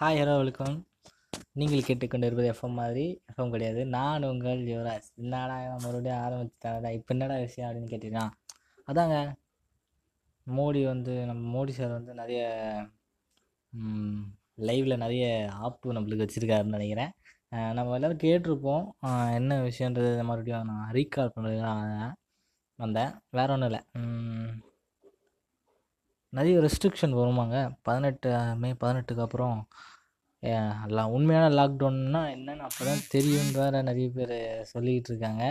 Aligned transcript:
Hi 0.00 0.18
hello 0.18 0.34
welcome 0.40 0.74
நீங்கள் 1.60 1.84
கேட்டுக்கொண்டு 1.86 2.26
இருப்பது 2.26 2.48
எஃப்எம் 2.50 2.76
மாதிரி 2.80 3.04
எஃப்எம் 3.30 3.50
கிடையாது. 3.54 3.80
நான் 3.94 4.26
உங்கள் 4.28 4.60
யுவராஜ். 4.72 5.08
என்னடா 5.22 5.56
மறுபடியும் 5.84 6.20
ஆரம்பிச்சிட்டாடா 6.26 6.90
இப்போ 6.98 7.14
என்னடா 7.14 7.36
விஷயம் 7.46 7.68
அப்படின்னு 7.68 7.92
கேட்டீங்கன்னா 7.94 8.26
அதாங்க. 8.92 9.16
மோடி 10.58 10.82
வந்து 10.90 11.14
நம்ம 11.30 11.42
மோடி 11.56 11.74
சார் 11.78 11.96
வந்து 11.96 12.14
நிறைய 12.20 12.44
லைவில் 14.70 15.02
நிறைய 15.04 15.26
ஆப்பு 15.68 15.96
நம்மளுக்கு 15.98 16.28
வச்சுருக்காருன்னு 16.28 16.76
நினைக்கிறேன். 16.78 17.12
நம்ம 17.80 17.98
எல்லோரும் 17.98 18.24
கேட்டிருப்போம். 18.26 18.86
என்ன 19.40 19.60
விஷயன்றது 19.68 20.14
மறுபடியும் 20.30 20.72
நான் 20.72 20.88
ரீகால் 20.98 21.34
பண்ணுறது 21.36 22.14
வந்தேன். 22.84 23.12
வேறு 23.38 23.54
ஒன்றும் 23.56 23.70
இல்லை. 23.72 23.84
நிறைய 26.32 26.56
ரெஸ்ட்ரிக்ஷன் 26.64 27.14
வருமாங்க. 27.18 27.56
பதினெட்டு 27.86 28.30
மே 28.62 28.70
பதினெட்டுக்கு 28.82 29.24
அப்புறம் 29.26 29.58
எல்லாம் 30.86 31.12
உண்மையான 31.16 31.46
லாக்டவுன்னா 31.58 32.20
என்னன்னு 32.34 32.64
அப்போ 32.66 32.82
தான் 32.84 33.04
தெரியும்னு 33.14 33.54
வேறு 33.60 33.78
நிறைய 33.88 34.08
பேர் 34.16 34.36
சொல்லிக்கிட்டு 34.72 35.10
இருக்காங்க. 35.12 35.44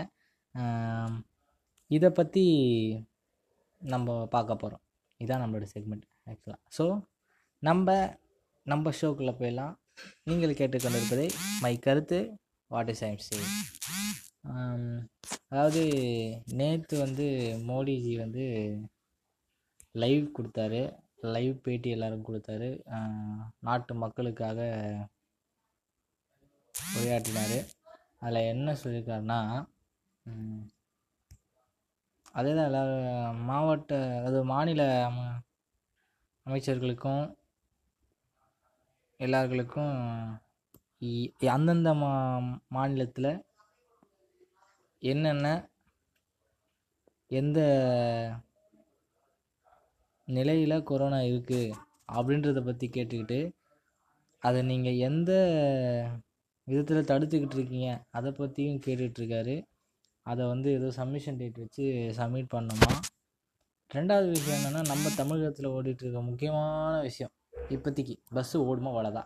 இதை 1.91 2.09
பற்றி 2.19 2.43
நம்ம 3.81 4.15
பார்க்க 4.35 4.61
போகிறோம் 4.63 4.83
இதான் 5.19 5.41
நம்மளோட 5.43 5.67
செக்மெண்ட் 5.75 6.05
ஆக்சுவலாக 6.31 6.61
ஸோ 6.77 6.85
நம்ம 7.63 7.89
நம்ம 8.65 8.91
ஷோக்குள்ளே 8.99 9.33
போயெல்லாம் 9.39 9.73
நீங்கள் 10.29 10.59
கேட்டுக்கொண்டிருப்பதே 10.59 11.27
மை 11.61 11.73
கருத்து 11.85 12.19
வாட் 12.71 12.89
இஸ் 12.93 13.03
ஐம் 13.07 13.23
சே 13.27 13.37
அதாவது 15.51 15.81
நேற்று 16.59 16.95
வந்து 17.05 17.27
மோடிஜி 17.69 18.13
வந்து 18.23 18.45
லைவ் 19.95 20.31
கொடுத்தாரு. 20.33 20.81
லைவ் 21.27 21.61
பேட்டி 21.61 21.89
எல்லாரும் 21.89 22.25
கொடுத்தாரு. 22.25 22.69
நாட்டு 23.59 23.93
மக்களுக்காக 23.95 24.59
உரையாற்றினார். 26.75 27.57
அதில் 28.19 28.47
என்ன 28.47 28.73
சொல்லியிருக்காருன்னா 28.73 29.39
அதே 32.35 32.51
தான் 32.53 32.65
எல்லாரும் 32.65 33.05
மாவட்ட 33.45 33.91
அதாவது 34.17 34.43
மாநில 34.45 34.81
அமைச்சர்களுக்கும் 36.45 37.23
எல்லார்களுக்கும் 39.19 39.93
இ- 41.01 41.31
அந்தந்த 41.51 41.93
மா 41.93 42.11
மாநிலத்தில் 42.67 43.31
என்னென்ன 45.03 45.47
எந்த 47.31 47.59
நிலையில் 50.27 50.83
கொரோனா 50.83 51.19
இருக்குது 51.29 51.75
அப்படின்றத 52.13 52.59
பற்றி 52.63 52.87
கேட்டுக்கிட்டு 52.87 53.39
அதை 54.43 54.59
நீங்கள் 54.61 55.01
எந்த 55.07 55.31
விதத்தில் 56.67 57.09
தடுத்துக்கிட்டு 57.11 57.57
இருக்கீங்க 57.57 57.89
அதை 58.09 58.31
பற்றியும் 58.31 58.81
கேட்டுட்ருக்காரு 58.85 59.55
அதை 60.25 60.43
வந்து 60.47 60.69
ஏதோ 60.73 60.87
சப்மிஷன் 60.91 61.37
டேட் 61.37 61.59
வச்சு 61.63 61.83
சப்மிட் 62.17 62.53
பண்ணோமா? 62.55 62.91
ரெண்டாவது 63.91 64.27
விஷயம் 64.29 64.57
என்னென்னா 64.59 64.81
நம்ம 64.87 65.13
தமிழகத்தில் 65.15 65.67
ஓடிட்டுருக்க 65.67 66.21
முக்கியமான 66.21 67.01
விஷயம் 67.01 67.33
இப்போதைக்கு 67.69 68.15
பஸ்ஸு 68.35 68.57
ஓடுமா 68.69 68.91
வளதா 68.97 69.23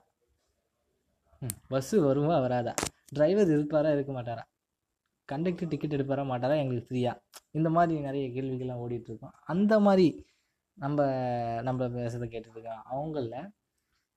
ம் 1.41 1.57
பஸ்ஸு 1.69 1.95
வருமா 1.99 2.35
வராதா? 2.39 2.73
டிரைவர் 3.09 3.49
இருப்பாரா 3.49 3.91
இருக்க 3.91 4.11
மாட்டாரா? 4.11 4.43
கண்டக்டர் 5.29 5.67
டிக்கெட் 5.67 5.95
எடுப்பாரா 5.97 6.23
மாட்டாரா? 6.31 6.55
எங்களுக்கு 6.55 6.89
ஃப்ரீயா 6.89 7.13
இந்த 7.51 7.69
மாதிரி 7.69 7.99
நிறைய 7.99 8.25
கேள்விகள்லாம் 8.35 8.83
ஓடிட்டுருக்கோம் 8.85 9.35
அந்த 9.53 9.73
மாதிரி 9.79 10.07
நம்ம 10.77 10.99
நம்ம 11.61 11.87
பேசுகிறத 11.87 12.27
கேட்டுட்ருக்காங்க 12.33 12.83
அவங்களில் 12.93 13.49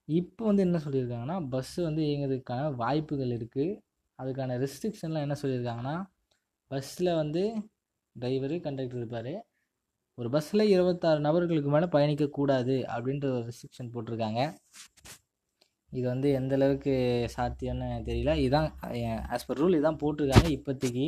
இப்போ 0.08 0.44
வந்து 0.44 0.62
என்ன 0.62 0.78
சொல்லியிருக்காங்கன்னா 0.84 1.36
பஸ்ஸு 1.52 1.80
வந்து 1.83 2.02
இயங்குறதுக்கான 2.02 2.74
வாய்ப்புகள் 2.74 3.33
இருக்குது 3.38 3.78
அதுக்கான 4.19 4.56
ரெஸ்ட்ரிக்ஷன்லாம் 4.62 5.24
என்ன 5.27 5.36
சொல்லியிருக்காங்கன்னா 5.42 5.96
பஸ்ஸில் 6.70 7.11
வந்து 7.14 7.42
டிரைவரு 8.17 8.61
கண்டக்டர் 8.61 9.01
இருப்பார். 9.01 9.33
ஒரு 10.14 10.28
பஸ்ஸில் 10.30 10.70
இருபத்தாறு 10.70 11.20
நபர்களுக்கு 11.20 11.70
மேலே 11.70 11.86
பயணிக்கக்கூடாது 11.86 12.74
அப்படின்ற 12.95 13.27
ஒரு 13.36 13.45
ரெஸ்ட்ரிக்ஷன் 13.51 13.92
போட்டிருக்காங்க. 13.95 14.40
இது 15.92 16.07
வந்து 16.08 16.33
எந்த 16.33 16.55
அளவுக்கு 16.55 16.92
சாத்தியம்னு 17.36 17.89
தெரியல. 18.08 18.33
இதான் 18.46 18.68
ஆஸ் 19.34 19.46
பர் 19.46 19.61
ரூல் 19.62 19.78
இதான் 19.80 20.01
போட்டிருக்காங்க 20.02 20.48
இப்போதைக்கு. 20.58 21.07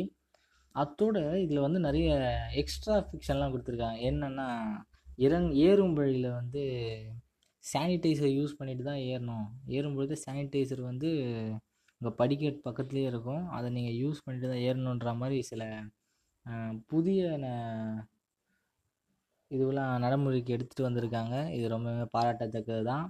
அத்தோட 0.75 1.17
இதில் 1.43 1.65
வந்து 1.65 1.79
நிறைய 1.79 2.09
எக்ஸ்ட்ரா 2.53 2.95
ஃபிக்ஷன்லாம் 3.09 3.53
கொடுத்துருக்காங்க. 3.53 3.99
என்னென்னா 4.09 4.47
இறங் 5.17 5.49
ஏறும் 5.67 5.93
வழியில் 5.93 6.29
வந்து 6.31 6.63
சானிடைசர் 7.63 8.33
யூஸ் 8.39 8.57
பண்ணிட்டு 8.57 8.83
தான் 8.83 9.01
ஏறணும். 9.11 9.47
ஏறும்பொழுது 9.67 10.15
சானிடைசர் 10.25 10.81
வந்து 10.81 11.09
உங்கள் 12.01 12.17
படிக்கட் 12.21 12.65
பக்கத்துலேயே 12.67 13.07
இருக்கும். 13.11 13.43
அதை 13.49 13.67
நீங்கள் 13.77 13.97
யூஸ் 14.03 14.23
பண்ணிட்டு 14.25 14.49
தான் 14.51 14.63
ஏறணுன்ற 14.67 15.11
மாதிரி 15.21 15.41
சில 15.51 15.63
புதிய 16.87 17.21
ந- 17.37 18.03
இதுவெல்லாம் 19.51 19.99
நடைமுறைக்கு 20.03 20.55
எடுத்துகிட்டு 20.57 20.87
வந்திருக்காங்க. 20.89 21.35
இது 21.57 21.65
ரொம்பவே 21.75 22.05
பாராட்டத்தக்கது 22.15 22.83
தான் 22.83 23.05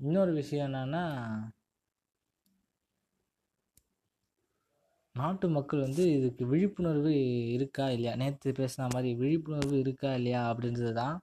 இன்னொரு 0.00 0.32
விஷயம் 0.32 0.66
என்னென்னா 0.68 1.04
நாட்டு 5.18 5.46
மக்கள் 5.56 5.84
வந்து 5.86 6.02
இதுக்கு 6.16 6.44
விழிப்புணர்வு 6.52 7.12
இருக்கா 7.56 7.86
இல்லையா? 7.94 8.12
நேற்று 8.22 8.50
பேசின 8.60 8.88
மாதிரி 8.94 9.10
விழிப்புணர்வு 9.22 9.76
இருக்கா 9.84 10.10
இல்லையா 10.18 10.40
அப்படின்றது 10.50 10.92
தான் 11.02 11.16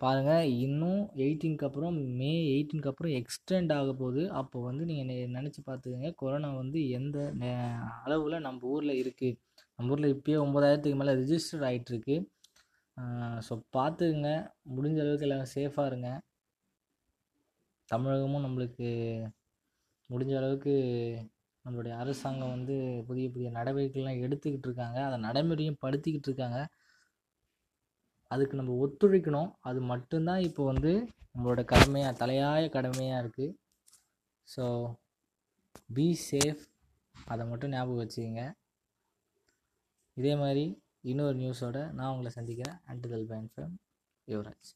பாருங்கள் 0.00 0.50
இன்னும் 0.64 1.00
எயிட்டீனுக்கு 1.24 1.66
அப்புறம் 1.68 1.96
மே 2.18 2.32
எயிட்டீனுக்கு 2.54 2.90
அப்புறம் 2.92 3.14
எக்ஸ்டெண்ட் 3.20 3.72
ஆக 3.78 3.92
போகுது. 4.02 4.22
அப்போ 4.40 4.58
வந்து 4.68 4.82
நீங்கள் 4.90 5.32
நினச்சி 5.36 5.60
பார்த்துக்கங்க. 5.68 6.10
கொரோனா 6.22 6.50
வந்து 6.62 6.80
எந்த 6.98 7.16
அளவில் 8.04 8.44
நம்ம 8.46 8.68
ஊரில் 8.74 9.00
இருக்குது 9.02 9.38
நம்ம 9.78 9.92
ஊரில் 9.94 10.14
இப்போயே 10.14 10.36
ஒம்பதாயிரத்துக்கு 10.44 11.00
மேலே 11.00 11.14
ரிஜிஸ்டர் 11.22 11.64
ஆகிட்டுருக்கு 11.70 12.16
ஸோ 13.46 13.54
பார்த்துக்குங்க. 13.76 14.30
முடிஞ்ச 14.76 14.98
அளவுக்கு 15.04 15.26
எல்லாம் 15.28 15.50
சேஃபாக 15.56 15.90
இருங்க. 15.90 16.08
தமிழகமும் 17.88 18.44
நம்மளுக்கு 18.46 18.88
முடிஞ்ச 20.10 20.32
அளவுக்கு 20.40 20.74
நம்மளுடைய 21.68 21.94
அரசாங்கம் 22.02 22.52
வந்து 22.56 22.74
புதிய 23.08 23.28
புதிய 23.32 23.48
நடவடிக்கைகள்லாம் 23.56 24.22
எடுத்துக்கிட்டு 24.26 24.68
இருக்காங்க 24.68 24.98
அதை 25.06 25.16
நடைமுறையும் 25.24 25.80
படுத்திக்கிட்டு 25.84 26.28
இருக்காங்க 26.30 26.60
அதுக்கு 28.30 28.58
நம்ம 28.60 28.74
ஒத்துழைக்கணும். 28.84 29.50
அது 29.68 29.80
மட்டும்தான் 29.90 30.42
இப்போ 30.48 30.62
வந்து 30.70 30.92
நம்மளோட 31.32 31.62
கடமையாக 31.72 32.18
தலையாய 32.22 32.64
கடமையாக 32.76 33.22
இருக்குது 33.24 33.54
ஸோ 34.48 34.64
பி 35.96 36.06
சேஃப் 36.28 36.64
அதை 37.14 37.44
மட்டும் 37.50 37.72
ஞாபகம் 37.74 38.02
வச்சுக்கோங்க. 38.02 38.44
இதே 40.16 40.34
மாதிரி 40.42 40.64
இன்னொரு 41.10 41.36
நியூஸோட 41.42 41.78
நான் 41.98 42.12
உங்களை 42.14 42.32
சந்திக்கிறேன். 42.38 42.78
அண்டுதல் 42.92 43.28
பேன் 43.30 43.48
யுவராஜ் 44.28 44.70